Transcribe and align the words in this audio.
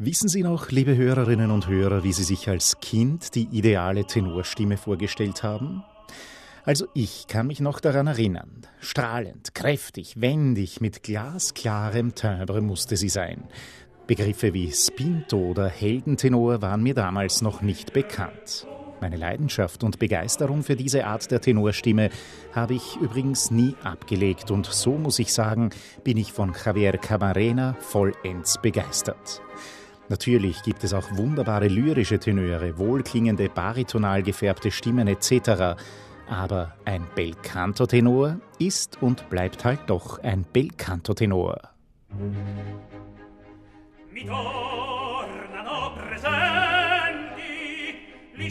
Wissen 0.00 0.28
Sie 0.28 0.44
noch, 0.44 0.70
liebe 0.70 0.96
Hörerinnen 0.96 1.50
und 1.50 1.66
Hörer, 1.66 2.04
wie 2.04 2.12
Sie 2.12 2.22
sich 2.22 2.48
als 2.48 2.78
Kind 2.78 3.34
die 3.34 3.48
ideale 3.50 4.04
Tenorstimme 4.04 4.76
vorgestellt 4.76 5.42
haben? 5.42 5.82
Also 6.64 6.86
ich 6.94 7.26
kann 7.26 7.48
mich 7.48 7.58
noch 7.58 7.80
daran 7.80 8.06
erinnern. 8.06 8.60
Strahlend, 8.78 9.56
kräftig, 9.56 10.20
wendig, 10.20 10.80
mit 10.80 11.02
glasklarem 11.02 12.14
Timbre 12.14 12.60
musste 12.60 12.96
sie 12.96 13.08
sein. 13.08 13.48
Begriffe 14.06 14.54
wie 14.54 14.70
Spinto 14.70 15.36
oder 15.36 15.68
Heldentenor 15.68 16.62
waren 16.62 16.84
mir 16.84 16.94
damals 16.94 17.42
noch 17.42 17.60
nicht 17.60 17.92
bekannt. 17.92 18.68
Meine 19.00 19.16
Leidenschaft 19.16 19.82
und 19.82 19.98
Begeisterung 19.98 20.62
für 20.62 20.76
diese 20.76 21.06
Art 21.06 21.28
der 21.32 21.40
Tenorstimme 21.40 22.10
habe 22.52 22.74
ich 22.74 22.96
übrigens 23.00 23.50
nie 23.50 23.74
abgelegt 23.82 24.52
und 24.52 24.66
so 24.66 24.92
muss 24.92 25.18
ich 25.18 25.32
sagen, 25.32 25.70
bin 26.04 26.18
ich 26.18 26.32
von 26.32 26.54
Javier 26.54 26.92
Camarena 26.98 27.74
vollends 27.80 28.62
begeistert. 28.62 29.42
Natürlich 30.08 30.62
gibt 30.62 30.84
es 30.84 30.94
auch 30.94 31.16
wunderbare 31.16 31.68
lyrische 31.68 32.18
Tenöre, 32.18 32.78
wohlklingende 32.78 33.50
baritonal 33.50 34.22
gefärbte 34.22 34.70
Stimmen 34.70 35.06
etc. 35.06 35.76
Aber 36.28 36.74
ein 36.86 37.06
Belcanto-Tenor 37.14 38.40
ist 38.58 39.02
und 39.02 39.28
bleibt 39.28 39.64
halt 39.64 39.80
doch 39.86 40.22
ein 40.22 40.46
Belcanto-Tenor. 40.50 41.58
Mi 44.10 44.24
tornano 44.24 45.92
presenti 45.94 47.38
gli 48.34 48.50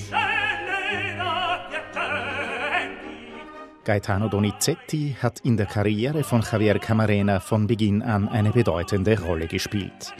Gaetano 3.83 4.27
Donizetti 4.27 5.15
hat 5.21 5.39
in 5.45 5.55
der 5.55 5.65
Karriere 5.65 6.23
von 6.23 6.41
Javier 6.41 6.77
Camarena 6.77 7.39
von 7.39 7.67
Beginn 7.67 8.01
an 8.01 8.27
eine 8.27 8.51
bedeutende 8.51 9.17
Rolle 9.17 9.47
gespielt. 9.47 10.13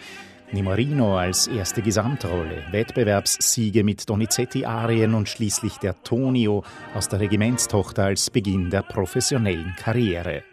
Nimorino 0.54 1.18
als 1.18 1.48
erste 1.48 1.82
Gesamtrolle, 1.82 2.64
Wettbewerbssiege 2.72 3.84
mit 3.84 4.10
Donizetti-Arien 4.10 5.14
und 5.14 5.28
schließlich 5.28 5.78
der 5.78 6.02
Tonio 6.04 6.64
aus 6.96 7.10
der 7.10 7.20
Regimentstochter 7.20 8.06
als 8.06 8.30
Beginn 8.30 8.70
der 8.70 8.84
professionellen 8.84 9.76
Karriere. 9.76 10.44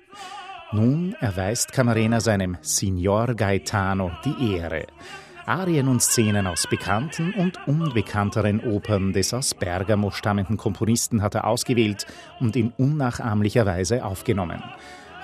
Nun 0.73 1.15
erweist 1.21 1.73
Camarena 1.73 2.21
seinem 2.21 2.57
Signor 2.61 3.35
Gaetano 3.35 4.11
die 4.25 4.57
Ehre. 4.57 4.87
Arien 5.47 5.87
und 5.87 6.03
Szenen 6.03 6.49
aus 6.49 6.67
bekannten 6.69 7.33
und 7.35 7.61
unbekannteren 7.69 8.61
Opern 8.65 9.13
des 9.13 9.33
aus 9.33 9.55
Bergamo 9.55 10.11
stammenden 10.11 10.57
Komponisten 10.57 11.23
hat 11.23 11.37
er 11.37 11.47
ausgewählt 11.47 12.05
und 12.41 12.57
in 12.57 12.73
unnachahmlicher 12.79 13.65
Weise 13.65 14.05
aufgenommen. 14.05 14.61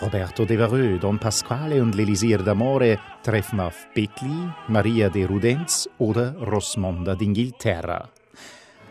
Roberto 0.00 0.46
De 0.46 0.56
Vareux, 0.56 0.98
Don 0.98 1.18
Pasquale 1.18 1.82
und 1.82 1.94
l'Elisir 1.94 2.42
d'Amore 2.42 2.98
treffen 3.22 3.60
auf 3.60 3.86
Betli, 3.94 4.48
Maria 4.68 5.10
de 5.10 5.26
Rudenz 5.26 5.90
oder 5.98 6.34
Rosmonda 6.36 7.12
d'Inghilterra. 7.12 8.08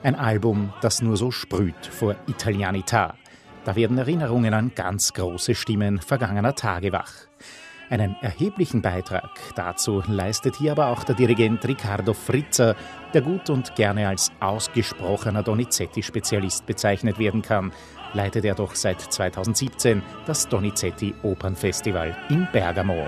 Ein 0.04 0.14
Album, 0.14 0.72
das 0.82 1.02
nur 1.02 1.18
so 1.18 1.32
sprüht 1.32 1.88
vor 1.88 2.16
Italianità. 2.28 3.16
Da 3.66 3.76
werden 3.76 3.98
Erinnerungen 3.98 4.54
an 4.54 4.72
ganz 4.76 5.12
große 5.14 5.56
Stimmen 5.56 6.00
vergangener 6.00 6.54
Tage 6.54 6.92
wach. 6.92 7.12
Einen 7.90 8.16
erheblichen 8.22 8.84
Beitrag 8.84 9.32
dazu 9.56 10.04
leistet 10.08 10.58
hier 10.58 10.74
aber 10.74 10.88
auch 10.88 11.04
der 11.04 11.16
Dirigent 11.16 11.68
Riccardo 11.68 12.14
Fritzer, 12.14 12.76
der 13.16 13.22
gut 13.24 13.50
und 13.50 13.76
gerne 13.76 14.08
als 14.08 14.32
ausgesprochener 14.40 15.42
Donizetti-Spezialist 15.42 16.68
bezeichnet 16.68 17.18
werden 17.18 17.42
kann, 17.42 17.72
leitet 18.14 18.46
er 18.46 18.54
doch 18.54 18.76
seit 18.76 19.02
2017 19.02 20.04
das 20.28 20.48
Donizetti 20.48 21.16
Opernfestival 21.24 22.16
in 22.30 22.48
Bergamo. 22.52 23.08